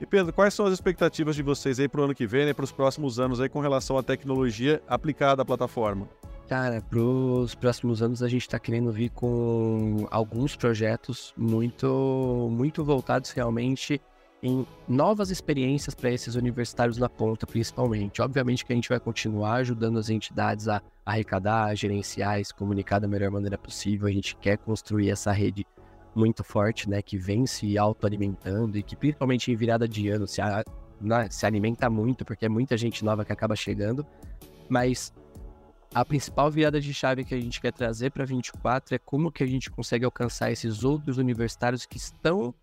E 0.00 0.04
Pedro, 0.04 0.32
quais 0.32 0.52
são 0.52 0.66
as 0.66 0.74
expectativas 0.74 1.34
de 1.34 1.42
vocês 1.42 1.80
aí 1.80 1.88
para 1.88 2.00
o 2.02 2.04
ano 2.04 2.14
que 2.14 2.26
vem, 2.26 2.44
né, 2.44 2.52
para 2.52 2.64
os 2.64 2.72
próximos 2.72 3.18
anos 3.18 3.40
aí 3.40 3.48
com 3.48 3.60
relação 3.60 3.96
à 3.96 4.02
tecnologia 4.02 4.82
aplicada 4.86 5.40
à 5.40 5.44
plataforma? 5.44 6.06
Cara, 6.48 6.80
para 6.80 7.00
os 7.00 7.54
próximos 7.54 8.02
anos 8.02 8.22
a 8.22 8.28
gente 8.28 8.42
está 8.42 8.58
querendo 8.58 8.92
vir 8.92 9.10
com 9.10 10.06
alguns 10.10 10.54
projetos 10.54 11.34
muito, 11.36 12.48
muito 12.52 12.84
voltados 12.84 13.30
realmente 13.30 14.00
em 14.42 14.66
novas 14.86 15.30
experiências 15.30 15.94
para 15.94 16.10
esses 16.10 16.34
universitários 16.34 16.98
na 16.98 17.08
ponta, 17.08 17.46
principalmente. 17.46 18.20
Obviamente 18.20 18.64
que 18.64 18.72
a 18.72 18.76
gente 18.76 18.88
vai 18.88 19.00
continuar 19.00 19.54
ajudando 19.54 19.98
as 19.98 20.10
entidades 20.10 20.68
a 20.68 20.82
arrecadar, 21.04 21.64
a 21.64 21.74
gerenciar 21.74 22.40
e 22.40 22.44
se 22.44 22.54
comunicar 22.54 22.98
da 22.98 23.08
melhor 23.08 23.30
maneira 23.30 23.56
possível. 23.56 24.06
A 24.06 24.12
gente 24.12 24.36
quer 24.36 24.58
construir 24.58 25.10
essa 25.10 25.32
rede 25.32 25.66
muito 26.14 26.42
forte, 26.42 26.88
né, 26.88 27.02
que 27.02 27.18
vem 27.18 27.46
se 27.46 27.76
autoalimentando 27.76 28.78
e 28.78 28.82
que 28.82 28.96
principalmente 28.96 29.52
em 29.52 29.56
virada 29.56 29.86
de 29.86 30.08
ano 30.08 30.26
se, 30.26 30.40
a, 30.40 30.64
né, 31.00 31.28
se 31.30 31.44
alimenta 31.44 31.90
muito, 31.90 32.24
porque 32.24 32.46
é 32.46 32.48
muita 32.48 32.76
gente 32.76 33.04
nova 33.04 33.24
que 33.24 33.32
acaba 33.32 33.54
chegando, 33.54 34.04
mas 34.68 35.12
a 35.94 36.04
principal 36.04 36.50
virada 36.50 36.80
de 36.80 36.92
chave 36.94 37.24
que 37.24 37.34
a 37.34 37.40
gente 37.40 37.60
quer 37.60 37.72
trazer 37.72 38.10
para 38.10 38.24
24 38.24 38.94
é 38.94 38.98
como 38.98 39.30
que 39.30 39.42
a 39.42 39.46
gente 39.46 39.70
consegue 39.70 40.04
alcançar 40.04 40.50
esses 40.50 40.84
outros 40.84 41.18
universitários 41.18 41.84
que 41.84 41.98
estão 41.98 42.54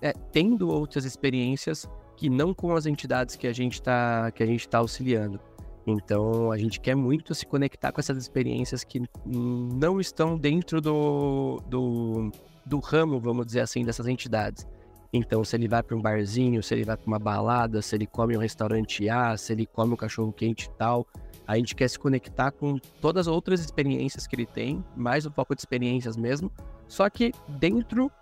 é, 0.00 0.12
tendo 0.32 0.68
outras 0.68 1.04
experiências 1.04 1.88
que 2.16 2.28
não 2.28 2.52
com 2.52 2.74
as 2.74 2.86
entidades 2.86 3.36
que 3.36 3.46
a 3.46 3.52
gente 3.52 3.74
está 3.74 4.30
que 4.32 4.42
a 4.42 4.46
gente 4.46 4.60
está 4.60 4.78
auxiliando. 4.78 5.40
Então 5.86 6.52
a 6.52 6.58
gente 6.58 6.80
quer 6.80 6.94
muito 6.94 7.34
se 7.34 7.46
conectar 7.46 7.92
com 7.92 8.00
essas 8.00 8.18
experiências 8.18 8.84
que 8.84 9.02
não 9.24 10.00
estão 10.00 10.36
dentro 10.36 10.80
do, 10.80 11.62
do 11.68 12.30
do 12.66 12.78
ramo, 12.80 13.18
vamos 13.18 13.46
dizer 13.46 13.60
assim, 13.60 13.84
dessas 13.84 14.06
entidades. 14.06 14.66
Então, 15.10 15.42
se 15.42 15.56
ele 15.56 15.66
vai 15.66 15.82
para 15.82 15.96
um 15.96 16.02
barzinho, 16.02 16.62
se 16.62 16.74
ele 16.74 16.84
vai 16.84 16.96
para 16.96 17.06
uma 17.06 17.18
balada, 17.18 17.80
se 17.80 17.96
ele 17.96 18.06
come 18.06 18.36
um 18.36 18.40
restaurante 18.40 19.08
A, 19.08 19.36
se 19.38 19.54
ele 19.54 19.64
come 19.64 19.94
um 19.94 19.96
cachorro 19.96 20.30
quente 20.32 20.66
e 20.66 20.70
tal, 20.76 21.06
a 21.46 21.56
gente 21.56 21.74
quer 21.74 21.88
se 21.88 21.98
conectar 21.98 22.50
com 22.50 22.76
todas 23.00 23.26
as 23.26 23.32
outras 23.32 23.60
experiências 23.60 24.26
que 24.26 24.36
ele 24.36 24.44
tem, 24.44 24.84
mais 24.94 25.24
um 25.24 25.30
pouco 25.30 25.54
de 25.54 25.62
experiências 25.62 26.14
mesmo, 26.14 26.52
só 26.86 27.08
que 27.08 27.32
dentro 27.48 28.12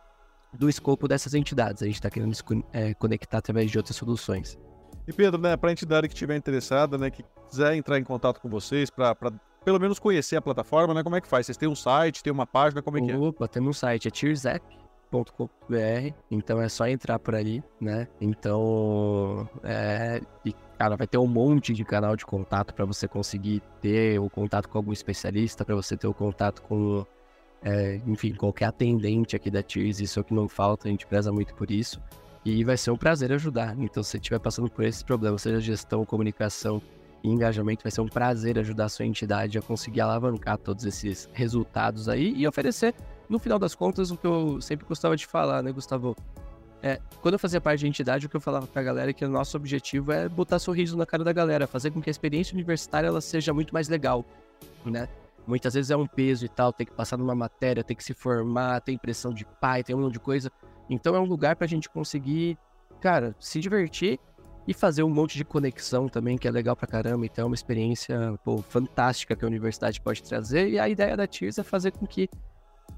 do 0.52 0.68
escopo 0.68 1.08
dessas 1.08 1.34
entidades. 1.34 1.82
A 1.82 1.86
gente 1.86 1.96
está 1.96 2.10
querendo 2.10 2.34
se 2.34 2.42
é, 2.72 2.94
conectar 2.94 3.38
através 3.38 3.70
de 3.70 3.78
outras 3.78 3.96
soluções. 3.96 4.58
E 5.06 5.12
Pedro, 5.12 5.40
né, 5.40 5.56
para 5.56 5.70
a 5.70 5.72
entidade 5.72 6.08
que 6.08 6.14
estiver 6.14 6.36
interessada, 6.36 6.98
né, 6.98 7.10
que 7.10 7.24
quiser 7.48 7.74
entrar 7.74 7.98
em 7.98 8.04
contato 8.04 8.40
com 8.40 8.48
vocês 8.48 8.90
para 8.90 9.14
pelo 9.64 9.80
menos 9.80 9.98
conhecer 9.98 10.36
a 10.36 10.40
plataforma, 10.40 10.94
né? 10.94 11.02
Como 11.02 11.16
é 11.16 11.20
que 11.20 11.26
faz? 11.26 11.46
Vocês 11.46 11.56
têm 11.56 11.68
um 11.68 11.74
site, 11.74 12.22
tem 12.22 12.32
uma 12.32 12.46
página, 12.46 12.80
como 12.80 12.98
é 12.98 13.00
que 13.00 13.10
é? 13.10 13.18
Opa, 13.18 13.48
temos 13.48 13.70
um 13.70 13.72
site, 13.72 14.06
é 14.06 14.10
tearsapp.com.br, 14.12 16.14
então 16.30 16.60
é 16.60 16.68
só 16.68 16.86
entrar 16.86 17.18
por 17.18 17.34
ali, 17.34 17.64
né? 17.80 18.06
Então, 18.20 19.48
é, 19.64 20.20
e, 20.44 20.54
cara, 20.78 20.96
vai 20.96 21.08
ter 21.08 21.18
um 21.18 21.26
monte 21.26 21.72
de 21.72 21.84
canal 21.84 22.14
de 22.14 22.24
contato 22.24 22.72
para 22.74 22.84
você 22.84 23.08
conseguir 23.08 23.60
ter 23.80 24.20
o 24.20 24.30
contato 24.30 24.68
com 24.68 24.78
algum 24.78 24.92
especialista, 24.92 25.64
para 25.64 25.74
você 25.74 25.96
ter 25.96 26.06
o 26.06 26.14
contato 26.14 26.62
com, 26.62 27.04
é, 27.62 28.00
enfim, 28.06 28.34
qualquer 28.34 28.66
atendente 28.66 29.34
aqui 29.34 29.50
da 29.50 29.62
Tears, 29.62 30.00
isso 30.00 30.18
é 30.18 30.22
o 30.22 30.24
que 30.24 30.34
não 30.34 30.48
falta, 30.48 30.88
a 30.88 30.90
gente 30.90 31.06
preza 31.06 31.32
muito 31.32 31.54
por 31.54 31.70
isso. 31.70 32.00
E 32.44 32.62
vai 32.62 32.76
ser 32.76 32.90
um 32.92 32.96
prazer 32.96 33.32
ajudar. 33.32 33.74
Então, 33.78 34.02
se 34.02 34.10
você 34.10 34.16
estiver 34.18 34.38
passando 34.38 34.70
por 34.70 34.84
esses 34.84 35.02
problemas, 35.02 35.42
seja 35.42 35.60
gestão, 35.60 36.04
comunicação, 36.04 36.80
e 37.26 37.30
engajamento. 37.30 37.82
Vai 37.82 37.90
ser 37.90 38.00
um 38.00 38.08
prazer 38.08 38.58
ajudar 38.58 38.86
a 38.86 38.88
sua 38.88 39.04
entidade 39.04 39.58
a 39.58 39.62
conseguir 39.62 40.00
alavancar 40.00 40.58
todos 40.58 40.84
esses 40.84 41.28
resultados 41.32 42.08
aí 42.08 42.32
e 42.36 42.46
oferecer, 42.46 42.94
no 43.28 43.38
final 43.38 43.58
das 43.58 43.74
contas, 43.74 44.10
o 44.10 44.16
que 44.16 44.26
eu 44.26 44.60
sempre 44.60 44.86
gostava 44.86 45.16
de 45.16 45.26
falar, 45.26 45.62
né, 45.62 45.72
Gustavo? 45.72 46.16
É, 46.82 47.00
quando 47.20 47.34
eu 47.34 47.38
fazia 47.38 47.60
parte 47.60 47.82
da 47.82 47.88
entidade, 47.88 48.26
o 48.26 48.28
que 48.28 48.36
eu 48.36 48.40
falava 48.40 48.66
pra 48.66 48.82
galera 48.82 49.10
é 49.10 49.12
que 49.12 49.24
o 49.24 49.28
nosso 49.28 49.56
objetivo 49.56 50.12
é 50.12 50.28
botar 50.28 50.58
sorriso 50.58 50.96
na 50.96 51.04
cara 51.04 51.24
da 51.24 51.32
galera, 51.32 51.66
fazer 51.66 51.90
com 51.90 52.00
que 52.00 52.08
a 52.08 52.12
experiência 52.12 52.54
universitária 52.54 53.08
ela 53.08 53.20
seja 53.20 53.52
muito 53.52 53.74
mais 53.74 53.88
legal, 53.88 54.24
né? 54.84 55.08
Muitas 55.46 55.74
vezes 55.74 55.90
é 55.90 55.96
um 55.96 56.06
peso 56.06 56.44
e 56.44 56.48
tal, 56.48 56.72
tem 56.72 56.86
que 56.86 56.92
passar 56.92 57.16
numa 57.16 57.34
matéria, 57.34 57.84
tem 57.84 57.96
que 57.96 58.02
se 58.02 58.12
formar, 58.12 58.80
tem 58.80 58.98
pressão 58.98 59.32
de 59.32 59.44
pai, 59.60 59.84
tem 59.84 59.94
um 59.94 60.00
monte 60.00 60.14
de 60.14 60.20
coisa. 60.20 60.50
Então 60.90 61.14
é 61.14 61.20
um 61.20 61.24
lugar 61.24 61.56
pra 61.56 61.66
gente 61.66 61.88
conseguir, 61.88 62.58
cara, 63.00 63.34
se 63.38 63.60
divertir 63.60 64.18
e 64.66 64.74
fazer 64.74 65.02
um 65.02 65.10
monte 65.10 65.36
de 65.36 65.44
conexão 65.44 66.08
também, 66.08 66.36
que 66.36 66.48
é 66.48 66.50
legal 66.50 66.74
pra 66.74 66.88
caramba. 66.88 67.24
Então 67.24 67.44
é 67.44 67.46
uma 67.46 67.54
experiência 67.54 68.38
pô, 68.44 68.58
fantástica 68.58 69.36
que 69.36 69.44
a 69.44 69.48
universidade 69.48 70.00
pode 70.00 70.22
trazer. 70.22 70.68
E 70.68 70.78
a 70.78 70.88
ideia 70.88 71.16
da 71.16 71.26
Tears 71.26 71.58
é 71.58 71.62
fazer 71.62 71.92
com 71.92 72.06
que 72.06 72.28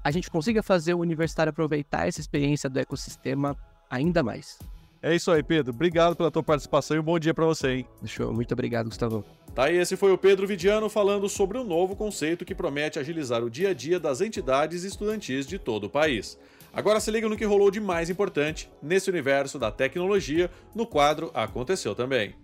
a 0.03 0.11
gente 0.11 0.29
consiga 0.31 0.63
fazer 0.63 0.93
o 0.93 0.99
universitário 0.99 1.51
aproveitar 1.51 2.07
essa 2.07 2.19
experiência 2.19 2.69
do 2.69 2.79
ecossistema 2.79 3.55
ainda 3.89 4.23
mais. 4.23 4.57
É 5.01 5.15
isso 5.15 5.31
aí, 5.31 5.41
Pedro. 5.41 5.73
Obrigado 5.73 6.15
pela 6.15 6.29
tua 6.29 6.43
participação 6.43 6.97
e 6.97 6.99
um 6.99 7.03
bom 7.03 7.17
dia 7.17 7.33
para 7.33 7.45
você, 7.45 7.69
hein? 7.69 7.85
Show. 8.05 8.33
Muito 8.33 8.51
obrigado, 8.51 8.87
Gustavo. 8.87 9.23
Tá 9.59 9.65
aí, 9.65 9.75
esse 9.75 9.97
foi 9.97 10.13
o 10.13 10.17
Pedro 10.17 10.47
Vidiano 10.47 10.87
falando 10.87 11.27
sobre 11.27 11.57
um 11.57 11.65
novo 11.65 11.93
conceito 11.93 12.45
que 12.45 12.55
promete 12.55 12.97
agilizar 12.97 13.43
o 13.43 13.49
dia 13.49 13.71
a 13.71 13.73
dia 13.73 13.99
das 13.99 14.21
entidades 14.21 14.85
estudantis 14.85 15.45
de 15.45 15.59
todo 15.59 15.83
o 15.83 15.89
país. 15.89 16.39
Agora 16.71 17.01
se 17.01 17.11
liga 17.11 17.27
no 17.27 17.35
que 17.35 17.43
rolou 17.43 17.69
de 17.69 17.81
mais 17.81 18.09
importante 18.09 18.71
nesse 18.81 19.09
universo 19.09 19.59
da 19.59 19.69
tecnologia 19.69 20.49
no 20.73 20.87
quadro 20.87 21.29
Aconteceu 21.33 21.93
Também. 21.93 22.35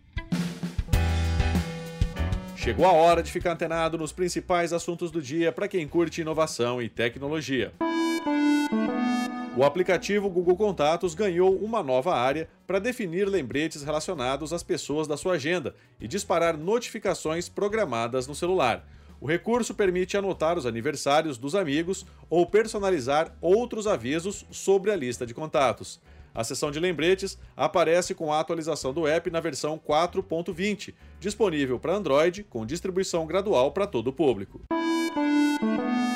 Chegou 2.53 2.85
a 2.85 2.91
hora 2.91 3.23
de 3.23 3.31
ficar 3.31 3.53
antenado 3.53 3.97
nos 3.97 4.11
principais 4.11 4.73
assuntos 4.73 5.09
do 5.09 5.21
dia 5.21 5.53
para 5.53 5.69
quem 5.69 5.87
curte 5.87 6.19
inovação 6.19 6.81
e 6.81 6.89
tecnologia. 6.89 7.71
O 9.57 9.63
aplicativo 9.63 10.29
Google 10.29 10.57
Contatos 10.57 11.15
ganhou 11.15 11.55
uma 11.55 11.81
nova 11.81 12.13
área 12.13 12.49
para 12.67 12.77
definir 12.77 13.25
lembretes 13.25 13.83
relacionados 13.83 14.51
às 14.51 14.61
pessoas 14.61 15.07
da 15.07 15.15
sua 15.15 15.35
agenda 15.35 15.73
e 15.97 16.09
disparar 16.09 16.57
notificações 16.57 17.47
programadas 17.47 18.27
no 18.27 18.35
celular. 18.35 18.85
O 19.21 19.25
recurso 19.25 19.73
permite 19.73 20.17
anotar 20.17 20.57
os 20.57 20.65
aniversários 20.65 21.37
dos 21.37 21.55
amigos 21.55 22.05
ou 22.29 22.45
personalizar 22.45 23.33
outros 23.39 23.87
avisos 23.87 24.45
sobre 24.51 24.91
a 24.91 24.95
lista 24.95 25.25
de 25.25 25.33
contatos. 25.33 26.01
A 26.33 26.43
seção 26.43 26.69
de 26.69 26.81
lembretes 26.81 27.39
aparece 27.55 28.13
com 28.13 28.33
a 28.33 28.41
atualização 28.41 28.93
do 28.93 29.07
app 29.07 29.31
na 29.31 29.39
versão 29.39 29.79
4.20, 29.79 30.93
disponível 31.17 31.79
para 31.79 31.95
Android 31.95 32.43
com 32.43 32.65
distribuição 32.65 33.25
gradual 33.25 33.71
para 33.71 33.87
todo 33.87 34.09
o 34.09 34.13
público. 34.13 34.59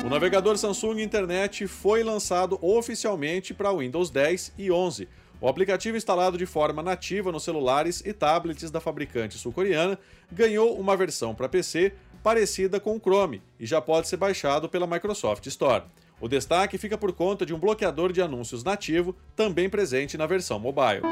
O 0.04 0.08
navegador 0.08 0.56
Samsung 0.56 1.02
Internet 1.02 1.66
foi 1.66 2.02
lançado 2.02 2.58
oficialmente 2.62 3.52
para 3.52 3.72
Windows 3.72 4.10
10 4.10 4.54
e 4.56 4.70
11. 4.70 5.06
O 5.40 5.48
aplicativo 5.48 5.96
instalado 5.96 6.38
de 6.38 6.46
forma 6.46 6.82
nativa 6.82 7.30
nos 7.30 7.44
celulares 7.44 8.02
e 8.04 8.12
tablets 8.12 8.70
da 8.70 8.80
fabricante 8.80 9.38
sul-coreana 9.38 9.98
ganhou 10.32 10.78
uma 10.78 10.96
versão 10.96 11.34
para 11.34 11.48
PC 11.48 11.92
parecida 12.22 12.80
com 12.80 12.96
o 12.96 13.00
Chrome 13.00 13.42
e 13.58 13.66
já 13.66 13.80
pode 13.80 14.08
ser 14.08 14.16
baixado 14.16 14.68
pela 14.68 14.86
Microsoft 14.86 15.46
Store. 15.46 15.84
O 16.20 16.28
destaque 16.28 16.78
fica 16.78 16.98
por 16.98 17.12
conta 17.12 17.44
de 17.44 17.54
um 17.54 17.58
bloqueador 17.58 18.12
de 18.12 18.20
anúncios 18.20 18.64
nativo, 18.64 19.14
também 19.36 19.68
presente 19.68 20.18
na 20.18 20.26
versão 20.26 20.58
mobile. 20.58 21.02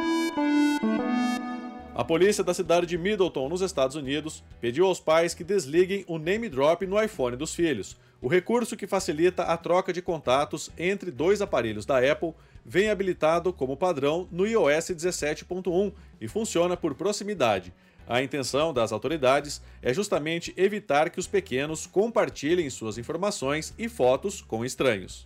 A 1.95 2.05
polícia 2.05 2.45
da 2.45 2.55
cidade 2.55 2.87
de 2.87 2.97
Middleton, 2.97 3.49
nos 3.49 3.61
Estados 3.61 3.97
Unidos, 3.97 4.45
pediu 4.61 4.87
aos 4.87 5.01
pais 5.01 5.35
que 5.35 5.43
desliguem 5.43 6.05
o 6.07 6.17
name 6.17 6.49
drop 6.49 6.87
no 6.87 7.03
iPhone 7.03 7.37
dos 7.37 7.55
filhos. 7.55 7.97
O 8.21 8.27
recurso 8.27 8.77
que 8.77 8.87
facilita 8.87 9.45
a 9.45 9.57
troca 9.57 9.93
de 9.93 10.03
contatos 10.03 10.71
entre 10.77 11.11
dois 11.11 11.41
aparelhos 11.41 11.87
da 11.87 11.99
Apple 11.99 12.35
vem 12.65 12.91
habilitado 12.91 13.53
como 13.53 13.77
padrão 13.77 14.29
no 14.33 14.45
iOS 14.45 14.91
17.1 14.91 15.93
e 16.21 16.27
funciona 16.27 16.77
por 16.77 16.95
proximidade. 16.95 17.73
A 18.09 18.21
intenção 18.21 18.73
das 18.73 18.91
autoridades 18.91 19.63
é 19.81 19.95
justamente 19.95 20.53
evitar 20.57 21.11
que 21.11 21.21
os 21.21 21.27
pequenos 21.27 21.87
compartilhem 21.87 22.69
suas 22.71 22.99
informações 22.99 23.73
e 23.79 23.89
fotos 23.89 24.41
com 24.41 24.65
estranhos. 24.65 25.25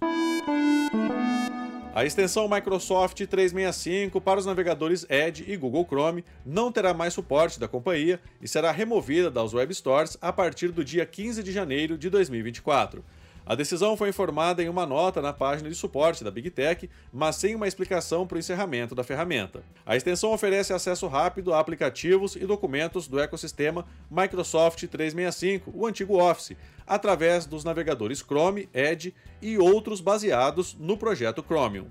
A 1.95 2.07
extensão 2.07 2.49
Microsoft 2.49 3.19
365 3.27 4.19
para 4.19 4.41
os 4.41 4.47
navegadores 4.47 5.05
Edge 5.11 5.45
e 5.47 5.59
Google 5.59 5.85
Chrome 5.85 6.25
não 6.45 6.73
terá 6.73 6.95
mais 6.95 7.13
suporte 7.13 7.61
da 7.61 7.69
companhia 7.69 8.19
e 8.41 8.49
será 8.49 8.73
removida 8.73 9.31
das 9.31 9.53
web 9.53 9.75
stores 9.75 10.17
a 10.19 10.33
partir 10.33 10.69
do 10.69 10.83
dia 10.83 11.05
15 11.05 11.43
de 11.43 11.53
janeiro 11.53 11.99
de 11.99 12.09
2024. 12.09 13.05
A 13.45 13.57
decisão 13.57 13.97
foi 13.97 14.09
informada 14.09 14.63
em 14.63 14.69
uma 14.69 14.87
nota 14.87 15.21
na 15.21 15.33
página 15.33 15.69
de 15.69 15.75
suporte 15.75 16.23
da 16.23 16.31
Big 16.31 16.51
Tech, 16.51 16.89
mas 17.13 17.37
sem 17.37 17.55
uma 17.55 17.67
explicação 17.67 18.27
para 18.27 18.37
o 18.37 18.39
encerramento 18.39 18.95
da 18.95 19.03
ferramenta. 19.03 19.63
A 19.85 19.97
extensão 19.97 20.33
oferece 20.33 20.73
acesso 20.73 21.09
rápido 21.09 21.53
a 21.53 21.59
aplicativos 21.59 22.37
e 22.37 22.47
documentos 22.47 23.09
do 23.09 23.19
ecossistema 23.19 23.85
Microsoft 24.09 24.87
365, 24.87 25.73
o 25.75 25.87
antigo 25.87 26.23
Office, 26.23 26.57
através 26.87 27.45
dos 27.45 27.65
navegadores 27.65 28.21
Chrome, 28.21 28.69
Edge 28.73 29.13
e 29.41 29.59
outros 29.59 30.01
baseados 30.01 30.77
no 30.79 30.97
projeto 30.97 31.43
Chromium. 31.43 31.87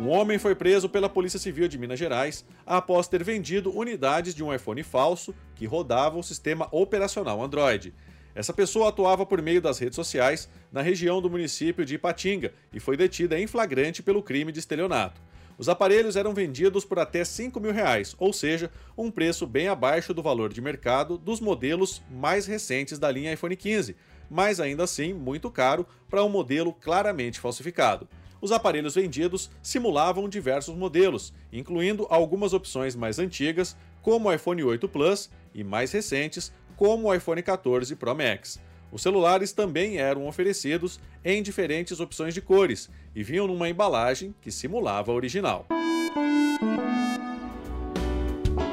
Um 0.00 0.08
homem 0.08 0.38
foi 0.38 0.54
preso 0.54 0.88
pela 0.88 1.10
Polícia 1.10 1.38
Civil 1.38 1.68
de 1.68 1.76
Minas 1.76 1.98
Gerais 1.98 2.42
após 2.64 3.06
ter 3.06 3.22
vendido 3.22 3.70
unidades 3.76 4.34
de 4.34 4.42
um 4.42 4.52
iPhone 4.52 4.82
falso 4.82 5.34
que 5.54 5.66
rodava 5.66 6.18
o 6.18 6.22
sistema 6.22 6.66
operacional 6.72 7.42
Android. 7.42 7.92
Essa 8.34 8.52
pessoa 8.52 8.88
atuava 8.88 9.26
por 9.26 9.42
meio 9.42 9.60
das 9.60 9.78
redes 9.78 9.96
sociais 9.96 10.48
na 10.72 10.82
região 10.82 11.20
do 11.20 11.30
município 11.30 11.84
de 11.84 11.94
Ipatinga 11.94 12.52
e 12.72 12.80
foi 12.80 12.96
detida 12.96 13.38
em 13.38 13.46
flagrante 13.46 14.02
pelo 14.02 14.22
crime 14.22 14.52
de 14.52 14.58
estelionato. 14.58 15.20
Os 15.58 15.68
aparelhos 15.68 16.16
eram 16.16 16.32
vendidos 16.32 16.84
por 16.84 16.98
até 16.98 17.22
5 17.22 17.60
mil 17.60 17.72
reais, 17.72 18.16
ou 18.18 18.32
seja, 18.32 18.70
um 18.96 19.10
preço 19.10 19.46
bem 19.46 19.68
abaixo 19.68 20.14
do 20.14 20.22
valor 20.22 20.52
de 20.52 20.60
mercado 20.60 21.18
dos 21.18 21.38
modelos 21.38 22.00
mais 22.10 22.46
recentes 22.46 22.98
da 22.98 23.10
linha 23.10 23.32
iPhone 23.32 23.54
15, 23.54 23.94
mas 24.30 24.58
ainda 24.58 24.84
assim 24.84 25.12
muito 25.12 25.50
caro 25.50 25.86
para 26.08 26.24
um 26.24 26.28
modelo 26.30 26.72
claramente 26.72 27.38
falsificado 27.38 28.08
os 28.40 28.52
aparelhos 28.52 28.94
vendidos 28.94 29.50
simulavam 29.62 30.28
diversos 30.28 30.74
modelos, 30.74 31.32
incluindo 31.52 32.06
algumas 32.08 32.52
opções 32.52 32.96
mais 32.96 33.18
antigas, 33.18 33.76
como 34.00 34.28
o 34.28 34.32
iPhone 34.32 34.62
8 34.62 34.88
Plus, 34.88 35.30
e 35.54 35.62
mais 35.62 35.92
recentes, 35.92 36.52
como 36.80 37.08
o 37.08 37.14
iPhone 37.14 37.42
14 37.42 37.94
Pro 37.94 38.14
Max. 38.14 38.58
Os 38.90 39.02
celulares 39.02 39.52
também 39.52 39.98
eram 39.98 40.26
oferecidos 40.26 40.98
em 41.22 41.42
diferentes 41.42 42.00
opções 42.00 42.32
de 42.32 42.40
cores 42.40 42.88
e 43.14 43.22
vinham 43.22 43.46
numa 43.46 43.68
embalagem 43.68 44.34
que 44.40 44.50
simulava 44.50 45.12
a 45.12 45.14
original. 45.14 45.66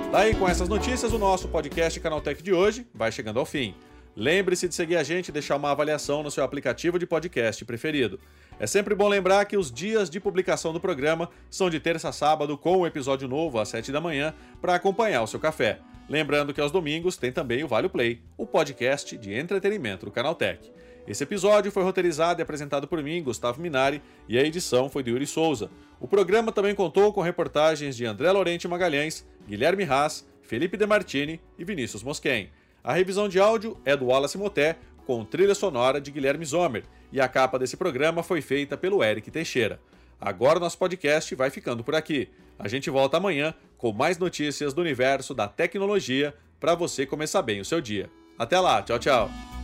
Daí, 0.09 0.33
com 0.35 0.47
essas 0.47 0.69
notícias, 0.69 1.11
o 1.11 1.19
nosso 1.19 1.49
podcast 1.49 1.99
Canaltech 1.99 2.41
de 2.41 2.53
hoje 2.53 2.87
vai 2.93 3.11
chegando 3.11 3.41
ao 3.41 3.45
fim. 3.45 3.75
Lembre-se 4.15 4.69
de 4.69 4.73
seguir 4.73 4.95
a 4.95 5.03
gente 5.03 5.27
e 5.27 5.33
deixar 5.33 5.57
uma 5.57 5.71
avaliação 5.71 6.23
no 6.23 6.31
seu 6.31 6.45
aplicativo 6.45 6.97
de 6.97 7.05
podcast 7.05 7.65
preferido. 7.65 8.17
É 8.57 8.65
sempre 8.65 8.95
bom 8.95 9.09
lembrar 9.09 9.43
que 9.43 9.57
os 9.57 9.69
dias 9.69 10.09
de 10.09 10.21
publicação 10.21 10.71
do 10.71 10.79
programa 10.79 11.29
são 11.49 11.69
de 11.69 11.77
terça 11.77 12.07
a 12.07 12.13
sábado, 12.13 12.57
com 12.57 12.77
o 12.77 12.79
um 12.79 12.87
episódio 12.87 13.27
novo 13.27 13.59
às 13.59 13.67
7 13.67 13.91
da 13.91 13.99
manhã, 13.99 14.33
para 14.61 14.75
acompanhar 14.75 15.23
o 15.23 15.27
seu 15.27 15.41
café. 15.41 15.81
Lembrando 16.09 16.53
que 16.53 16.61
aos 16.61 16.71
domingos 16.71 17.17
tem 17.17 17.31
também 17.31 17.63
o 17.63 17.67
Vale 17.67 17.89
Play, 17.89 18.21
o 18.37 18.45
podcast 18.45 19.17
de 19.17 19.33
entretenimento 19.33 20.05
do 20.05 20.11
Canaltech. 20.11 20.71
Esse 21.05 21.23
episódio 21.23 21.71
foi 21.71 21.83
roteirizado 21.83 22.39
e 22.39 22.43
apresentado 22.43 22.87
por 22.87 23.03
mim, 23.03 23.21
Gustavo 23.21 23.61
Minari, 23.61 24.01
e 24.27 24.37
a 24.37 24.43
edição 24.43 24.89
foi 24.89 25.03
de 25.03 25.11
Yuri 25.11 25.27
Souza. 25.27 25.69
O 25.99 26.07
programa 26.07 26.51
também 26.51 26.75
contou 26.75 27.11
com 27.11 27.21
reportagens 27.21 27.95
de 27.95 28.05
André 28.05 28.31
Lorente 28.31 28.67
Magalhães, 28.67 29.25
Guilherme 29.47 29.83
Haas, 29.83 30.25
Felipe 30.41 30.77
Demartini 30.77 31.41
e 31.59 31.65
Vinícius 31.65 32.03
Mosquen. 32.03 32.49
A 32.81 32.93
revisão 32.93 33.27
de 33.27 33.39
áudio 33.39 33.77
é 33.83 33.95
do 33.95 34.05
Wallace 34.05 34.37
Moté, 34.37 34.77
com 35.05 35.25
trilha 35.25 35.55
sonora 35.55 35.99
de 35.99 36.11
Guilherme 36.11 36.45
Zomer, 36.45 36.83
e 37.11 37.19
a 37.19 37.27
capa 37.27 37.59
desse 37.59 37.75
programa 37.75 38.23
foi 38.23 38.41
feita 38.41 38.77
pelo 38.77 39.03
Eric 39.03 39.29
Teixeira. 39.29 39.79
Agora 40.19 40.59
nosso 40.59 40.77
podcast 40.77 41.33
vai 41.35 41.49
ficando 41.49 41.83
por 41.83 41.95
aqui. 41.95 42.29
A 42.57 42.67
gente 42.67 42.89
volta 42.89 43.17
amanhã 43.17 43.53
com 43.77 43.93
mais 43.93 44.17
notícias 44.17 44.73
do 44.73 44.81
universo 44.81 45.33
da 45.33 45.47
tecnologia 45.47 46.33
para 46.59 46.75
você 46.75 47.05
começar 47.05 47.41
bem 47.41 47.61
o 47.61 47.65
seu 47.65 47.79
dia. 47.79 48.09
Até 48.37 48.59
lá, 48.59 48.81
tchau, 48.81 48.99
tchau. 48.99 49.56